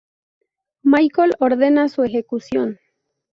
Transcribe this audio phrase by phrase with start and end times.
[0.83, 2.79] Michael ordena su ejecución.